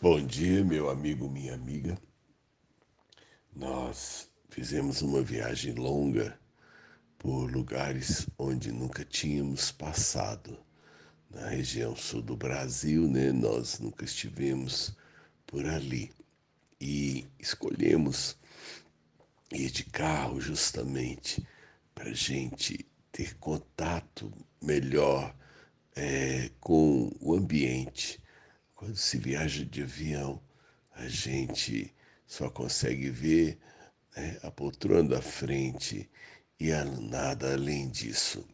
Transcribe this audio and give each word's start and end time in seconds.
Bom 0.00 0.24
dia, 0.24 0.64
meu 0.64 0.88
amigo, 0.88 1.28
minha 1.28 1.54
amiga. 1.54 1.98
Nós 3.52 4.30
fizemos 4.48 5.02
uma 5.02 5.20
viagem 5.22 5.74
longa 5.74 6.38
por 7.18 7.50
lugares 7.50 8.28
onde 8.38 8.70
nunca 8.70 9.04
tínhamos 9.04 9.72
passado. 9.72 10.56
Na 11.28 11.48
região 11.48 11.96
sul 11.96 12.22
do 12.22 12.36
Brasil, 12.36 13.08
né? 13.08 13.32
Nós 13.32 13.80
nunca 13.80 14.04
estivemos 14.04 14.96
por 15.44 15.66
ali. 15.66 16.12
E 16.80 17.26
escolhemos 17.36 18.38
ir 19.52 19.68
de 19.68 19.82
carro 19.82 20.40
justamente 20.40 21.44
para 21.92 22.14
gente 22.14 22.86
ter 23.10 23.36
contato 23.38 24.32
melhor 24.62 25.34
é, 25.96 26.52
com 26.60 27.10
o 27.20 27.34
ambiente 27.34 28.22
quando 28.78 28.94
se 28.94 29.18
viaja 29.18 29.64
de 29.64 29.82
avião, 29.82 30.40
a 30.94 31.08
gente 31.08 31.92
só 32.24 32.48
consegue 32.48 33.10
ver 33.10 33.58
né, 34.16 34.38
a 34.40 34.52
poltrona 34.52 35.16
da 35.16 35.20
frente 35.20 36.08
e 36.60 36.70
nada 37.10 37.54
além 37.54 37.88
disso. 37.88 38.46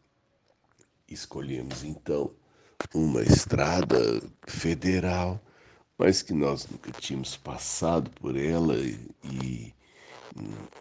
Escolhemos 1.06 1.84
então 1.84 2.34
uma 2.94 3.22
estrada 3.22 3.98
federal, 4.46 5.38
mas 5.98 6.22
que 6.22 6.32
nós 6.32 6.66
nunca 6.68 6.90
tínhamos 6.92 7.36
passado 7.36 8.10
por 8.12 8.34
ela 8.34 8.78
e 8.78 9.74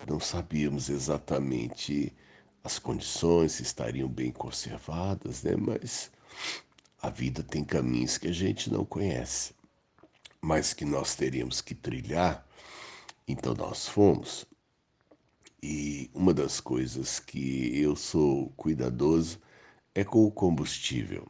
não 0.08 0.22
sabíamos 0.22 0.88
exatamente 0.88 2.16
as 2.64 2.80
condições, 2.80 3.52
se 3.52 3.64
estariam 3.64 4.08
bem 4.08 4.32
conservadas, 4.32 5.44
né? 5.44 5.58
Mas 5.58 6.10
a 7.04 7.10
vida 7.10 7.44
tem 7.44 7.66
caminhos 7.66 8.18
que 8.18 8.30
a 8.30 8.32
gente 8.32 8.72
não 8.72 8.86
conhece, 8.86 9.54
mas 10.40 10.74
que 10.74 10.86
nós 10.86 11.16
teríamos 11.16 11.60
que 11.60 11.76
trilhar, 11.76 12.48
então 13.28 13.54
nós 13.54 13.90
fomos. 13.90 14.46
E 15.62 16.10
uma 16.14 16.34
das 16.34 16.62
coisas 16.62 17.20
que 17.20 17.78
eu 17.78 17.94
sou 17.98 18.54
cuidadoso 18.56 19.38
é 19.94 20.06
com 20.06 20.26
o 20.26 20.32
combustível. 20.32 21.28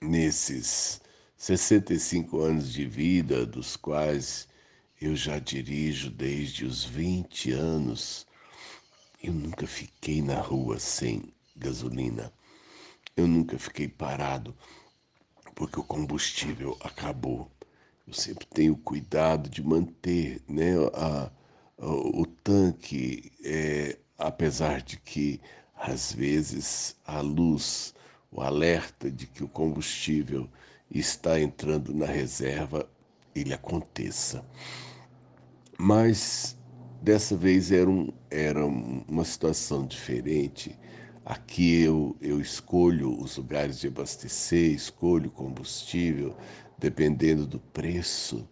Nesses 0.00 1.02
65 1.36 2.40
anos 2.40 2.72
de 2.72 2.86
vida, 2.86 3.44
dos 3.44 3.76
quais 3.76 4.48
eu 4.98 5.14
já 5.14 5.38
dirijo 5.38 6.10
desde 6.10 6.64
os 6.64 6.82
20 6.82 7.52
anos, 7.52 8.26
eu 9.22 9.34
nunca 9.34 9.66
fiquei 9.66 10.22
na 10.22 10.40
rua 10.40 10.78
sem 10.78 11.30
gasolina. 11.54 12.32
Eu 13.16 13.26
nunca 13.26 13.58
fiquei 13.58 13.88
parado 13.88 14.54
porque 15.54 15.80
o 15.80 15.84
combustível 15.84 16.76
acabou. 16.82 17.50
Eu 18.06 18.12
sempre 18.12 18.46
tenho 18.46 18.76
cuidado 18.76 19.48
de 19.48 19.62
manter 19.62 20.42
né, 20.46 20.74
a, 20.92 21.30
a, 21.78 21.86
o 21.86 22.26
tanque, 22.26 23.32
é, 23.42 23.96
apesar 24.18 24.82
de 24.82 24.98
que 24.98 25.40
às 25.74 26.12
vezes 26.12 26.94
a 27.06 27.22
luz, 27.22 27.94
o 28.30 28.42
alerta 28.42 29.10
de 29.10 29.26
que 29.26 29.42
o 29.42 29.48
combustível 29.48 30.46
está 30.90 31.40
entrando 31.40 31.94
na 31.94 32.06
reserva, 32.06 32.86
ele 33.34 33.54
aconteça. 33.54 34.44
Mas 35.78 36.54
dessa 37.00 37.34
vez 37.34 37.72
era, 37.72 37.88
um, 37.88 38.12
era 38.30 38.64
uma 38.64 39.24
situação 39.24 39.86
diferente 39.86 40.76
Aqui 41.28 41.82
eu, 41.82 42.16
eu 42.20 42.40
escolho 42.40 43.20
os 43.20 43.36
lugares 43.36 43.80
de 43.80 43.88
abastecer, 43.88 44.70
escolho 44.70 45.28
combustível, 45.28 46.36
dependendo 46.78 47.44
do 47.44 47.58
preço. 47.58 48.48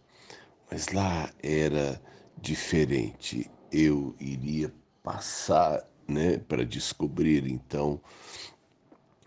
Mas 0.68 0.88
lá 0.88 1.32
era 1.40 2.02
diferente. 2.36 3.48
Eu 3.70 4.16
iria 4.18 4.74
passar 5.04 5.88
né, 6.08 6.38
para 6.38 6.66
descobrir 6.66 7.46
então 7.46 8.00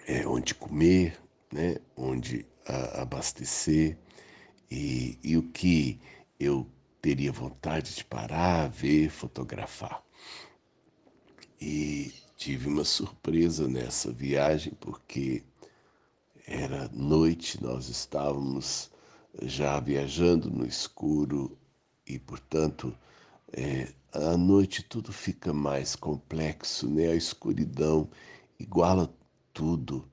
é, 0.06 0.28
onde 0.28 0.54
comer, 0.54 1.18
né, 1.50 1.78
onde 1.96 2.46
a, 2.68 3.04
abastecer 3.04 3.98
e, 4.70 5.18
e 5.24 5.38
o 5.38 5.44
que 5.44 6.02
eu 6.38 6.70
teria 7.02 7.32
vontade 7.32 7.96
de 7.96 8.04
parar, 8.04 8.68
ver, 8.68 9.10
fotografar. 9.10 10.04
E 11.62 12.27
tive 12.38 12.68
uma 12.68 12.86
surpresa 12.86 13.68
nessa 13.68 14.12
viagem, 14.12 14.72
porque 14.80 15.44
era 16.46 16.88
noite, 16.94 17.62
nós 17.62 17.90
estávamos 17.90 18.92
já 19.42 19.80
viajando 19.80 20.50
no 20.50 20.66
escuro 20.66 21.58
e, 22.06 22.20
portanto, 22.20 22.96
é, 23.52 23.92
à 24.14 24.38
noite 24.38 24.84
tudo 24.84 25.12
fica 25.12 25.52
mais 25.52 25.96
complexo, 25.96 26.88
né? 26.88 27.08
A 27.08 27.16
escuridão 27.16 28.10
iguala 28.60 29.14
tudo. 29.54 30.08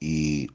E 0.00 0.48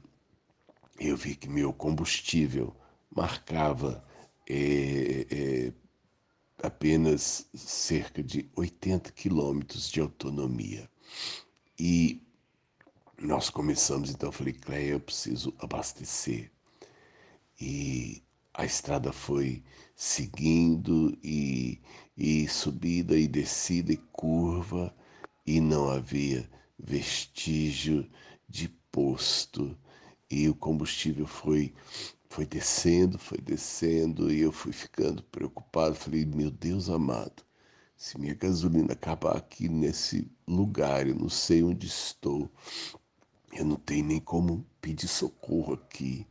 eu 0.98 1.16
vi 1.16 1.36
que 1.36 1.48
meu 1.48 1.72
combustível 1.72 2.74
marcava 3.14 4.02
é, 4.48 5.26
é, 5.30 5.72
apenas 6.62 7.46
cerca 7.54 8.22
de 8.22 8.48
80 8.56 9.12
quilômetros 9.12 9.90
de 9.90 10.00
autonomia. 10.00 10.88
E 11.78 12.22
nós 13.20 13.50
começamos, 13.50 14.10
então 14.10 14.28
eu 14.28 14.32
falei, 14.32 14.52
Cleia, 14.52 14.92
eu 14.92 15.00
preciso 15.00 15.54
abastecer. 15.58 16.50
E 17.60 18.22
a 18.52 18.64
estrada 18.64 19.12
foi 19.12 19.62
seguindo 19.94 21.16
e, 21.22 21.80
e 22.16 22.48
subida 22.48 23.16
e 23.16 23.26
descida 23.26 23.92
e 23.92 23.96
curva 24.12 24.94
e 25.46 25.60
não 25.60 25.90
havia 25.90 26.48
vestígio 26.78 28.08
de 28.48 28.68
posto 28.90 29.76
e 30.30 30.48
o 30.48 30.54
combustível 30.54 31.26
foi 31.26 31.72
foi 32.28 32.46
descendo, 32.46 33.18
foi 33.18 33.38
descendo, 33.38 34.32
e 34.32 34.40
eu 34.40 34.52
fui 34.52 34.72
ficando 34.72 35.22
preocupado. 35.24 35.94
Falei, 35.94 36.24
meu 36.24 36.50
Deus 36.50 36.88
amado, 36.88 37.44
se 37.96 38.18
minha 38.18 38.34
gasolina 38.34 38.92
acabar 38.92 39.36
aqui 39.36 39.68
nesse 39.68 40.30
lugar, 40.46 41.06
eu 41.06 41.14
não 41.14 41.28
sei 41.28 41.62
onde 41.62 41.86
estou, 41.86 42.50
eu 43.52 43.64
não 43.64 43.76
tenho 43.76 44.04
nem 44.06 44.20
como 44.20 44.66
pedir 44.80 45.08
socorro 45.08 45.74
aqui. 45.74 46.26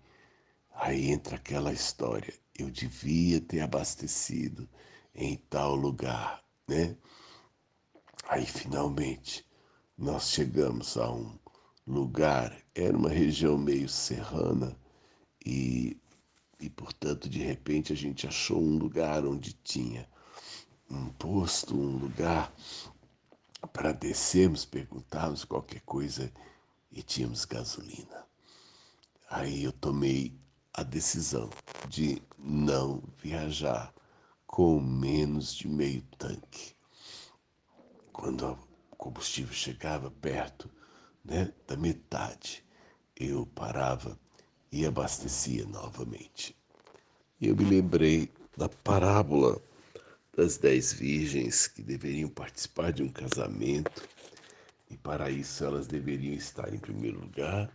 Aí 0.76 1.10
entra 1.12 1.38
aquela 1.38 1.74
história, 1.74 2.34
eu 2.58 2.70
devia 2.70 3.40
ter 3.42 3.62
abastecido 3.62 4.68
em 5.14 5.38
tal 5.50 5.76
lugar, 5.76 6.44
né? 6.68 6.96
Aí 8.28 8.46
finalmente 8.46 9.46
nós 9.98 10.30
chegamos 10.30 10.98
a 10.98 11.12
um 11.12 11.38
lugar, 11.88 12.56
era 12.74 12.98
uma 12.98 13.10
região 13.10 13.58
meio 13.58 13.88
serrana, 13.88 14.78
e, 15.46 15.75
portanto, 16.86 17.28
de 17.28 17.40
repente 17.40 17.92
a 17.92 17.96
gente 17.96 18.28
achou 18.28 18.62
um 18.62 18.78
lugar 18.78 19.26
onde 19.26 19.54
tinha 19.54 20.08
um 20.88 21.10
posto, 21.10 21.76
um 21.76 21.98
lugar 21.98 22.54
para 23.74 23.92
descermos, 23.92 24.66
perguntarmos 24.66 25.44
qualquer 25.44 25.82
coisa 25.82 26.32
e 26.92 27.02
tínhamos 27.02 27.44
gasolina. 27.44 28.24
Aí 29.28 29.64
eu 29.64 29.72
tomei 29.72 30.40
a 30.72 30.84
decisão 30.84 31.50
de 31.90 32.22
não 32.38 33.02
viajar 33.18 33.92
com 34.46 34.80
menos 34.80 35.56
de 35.56 35.68
meio 35.68 36.04
tanque. 36.20 36.76
Quando 38.14 38.60
o 38.92 38.96
combustível 38.96 39.56
chegava 39.56 40.12
perto 40.12 40.70
né, 41.24 41.52
da 41.66 41.76
metade, 41.76 42.64
eu 43.16 43.48
parava 43.48 44.20
e 44.72 44.86
abastecia 44.86 45.66
novamente. 45.66 46.56
E 47.40 47.48
eu 47.48 47.56
me 47.56 47.66
lembrei 47.66 48.32
da 48.56 48.70
parábola 48.70 49.62
das 50.36 50.58
dez 50.58 50.94
virgens 50.94 51.68
que 51.68 51.82
deveriam 51.82 52.30
participar 52.30 52.92
de 52.92 53.04
um 53.04 53.10
casamento 53.10 54.08
e 54.90 54.98
para 54.98 55.30
isso 55.30 55.64
elas 55.64 55.88
deveriam 55.88 56.34
estar 56.34 56.74
em 56.74 56.80
primeiro 56.80 57.20
lugar 57.20 57.70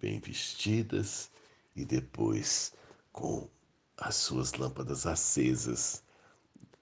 bem 0.00 0.18
vestidas 0.20 1.30
e 1.74 1.84
depois 1.84 2.72
com 3.12 3.48
as 3.96 4.14
suas 4.16 4.52
lâmpadas 4.54 5.06
acesas. 5.06 6.02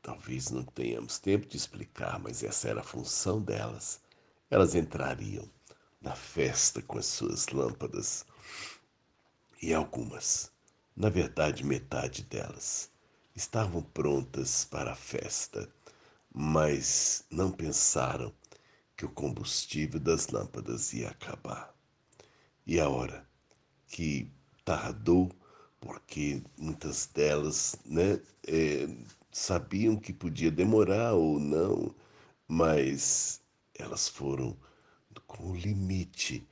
Talvez 0.03 0.51
não 0.51 0.63
tenhamos 0.63 1.19
tempo 1.19 1.47
de 1.47 1.57
explicar, 1.57 2.19
mas 2.19 2.43
essa 2.43 2.69
era 2.69 2.81
a 2.81 2.85
função 2.85 3.41
delas. 3.41 4.01
Elas 4.51 4.75
entrariam 4.75 5.49
na 6.01 6.15
festa 6.15 6.83
com 6.83 6.99
as 6.99 7.07
suas 7.07 7.49
lâmpadas 7.49 8.27
e 9.63 9.73
algumas, 9.73 10.53
na 10.97 11.09
verdade 11.09 11.65
metade 11.65 12.23
delas, 12.23 12.91
estavam 13.35 13.83
prontas 13.83 14.65
para 14.65 14.93
a 14.93 14.97
festa, 14.97 15.69
mas 16.33 17.25
não 17.31 17.51
pensaram 17.51 18.33
que 18.97 19.05
o 19.05 19.11
combustível 19.11 19.99
das 19.99 20.29
lâmpadas 20.29 20.93
ia 20.93 21.09
acabar. 21.09 21.75
E 22.65 22.79
a 22.79 22.89
hora 22.89 23.29
que 23.89 24.31
tardou 24.65 25.31
porque 25.81 26.43
muitas 26.57 27.07
delas 27.07 27.77
né, 27.85 28.21
é, 28.47 28.89
sabiam 29.33 29.97
que 29.97 30.13
podia 30.13 30.51
demorar 30.51 31.15
ou 31.15 31.41
não, 31.41 31.95
mas 32.47 33.43
elas 33.75 34.09
foram 34.09 34.57
com 35.27 35.51
o 35.51 35.57
limite. 35.57 36.47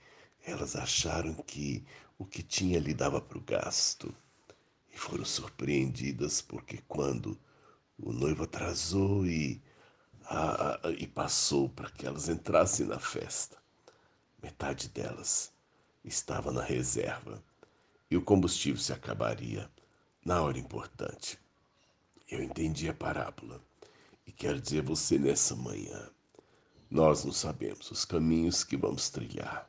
Elas 0.44 0.74
acharam 0.74 1.34
que 1.34 1.84
o 2.18 2.24
que 2.24 2.42
tinha 2.42 2.78
ali 2.78 2.92
dava 2.92 3.20
para 3.20 3.38
o 3.38 3.42
gasto 3.42 4.14
e 4.92 4.98
foram 4.98 5.24
surpreendidas 5.24 6.40
porque 6.40 6.78
quando 6.86 7.38
o 7.98 8.12
noivo 8.12 8.44
atrasou 8.44 9.26
e, 9.26 9.62
a, 10.24 10.88
a, 10.88 10.90
e 10.90 11.06
passou 11.06 11.68
para 11.68 11.90
que 11.90 12.06
elas 12.06 12.28
entrassem 12.28 12.86
na 12.86 12.98
festa, 12.98 13.56
metade 14.42 14.88
delas 14.88 15.52
estava 16.04 16.52
na 16.52 16.62
reserva 16.62 17.42
e 18.10 18.16
o 18.16 18.22
combustível 18.22 18.80
se 18.80 18.92
acabaria 18.92 19.70
na 20.24 20.42
hora 20.42 20.58
importante. 20.58 21.38
Eu 22.28 22.42
entendi 22.42 22.88
a 22.88 22.94
parábola 22.94 23.60
e 24.26 24.32
quero 24.32 24.60
dizer 24.60 24.80
a 24.80 24.86
você 24.86 25.18
nessa 25.18 25.54
manhã: 25.54 26.10
nós 26.90 27.24
não 27.24 27.32
sabemos 27.32 27.90
os 27.90 28.04
caminhos 28.04 28.64
que 28.64 28.76
vamos 28.76 29.10
trilhar, 29.10 29.68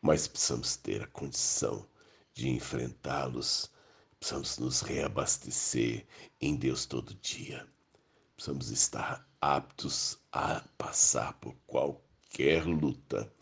mas 0.00 0.26
precisamos 0.26 0.76
ter 0.76 1.02
a 1.02 1.06
condição 1.08 1.86
de 2.32 2.48
enfrentá-los, 2.48 3.70
precisamos 4.18 4.58
nos 4.58 4.80
reabastecer 4.80 6.06
em 6.40 6.56
Deus 6.56 6.86
todo 6.86 7.14
dia. 7.14 7.66
Precisamos 8.34 8.70
estar 8.70 9.26
aptos 9.40 10.18
a 10.32 10.60
passar 10.76 11.32
por 11.34 11.54
qualquer 11.66 12.64
luta 12.66 13.32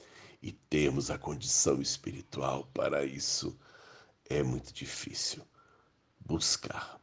e 0.43 0.52
termos 0.52 1.11
a 1.11 1.19
condição 1.19 1.81
espiritual 1.81 2.67
para 2.75 3.05
isso. 3.05 3.58
É 4.28 4.43
muito 4.43 4.73
difícil 4.73 5.43
buscar 6.20 7.00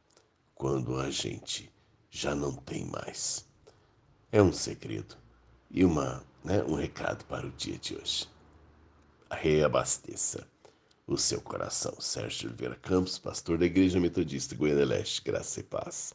quando 0.55 0.99
a 0.99 1.09
gente 1.09 1.71
já 2.09 2.35
não 2.35 2.55
tem 2.55 2.85
mais. 2.85 3.47
É 4.31 4.41
um 4.41 4.53
segredo 4.53 5.17
e 5.69 5.83
uma, 5.83 6.23
né, 6.43 6.63
um 6.63 6.75
recado 6.75 7.25
para 7.25 7.47
o 7.47 7.51
dia 7.51 7.77
de 7.77 7.95
hoje. 7.95 8.29
Reabasteça 9.31 10.47
o 11.07 11.17
seu 11.17 11.41
coração. 11.41 11.99
Sérgio 11.99 12.47
Oliveira 12.49 12.75
Campos, 12.75 13.17
pastor 13.17 13.57
da 13.57 13.65
Igreja 13.65 13.99
Metodista 13.99 14.55
Goiânia 14.55 14.85
Leste, 14.85 15.21
graça 15.23 15.59
e 15.59 15.63
paz. 15.63 16.11